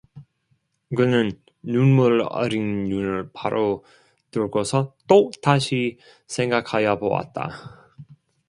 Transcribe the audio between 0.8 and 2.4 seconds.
그는 눈물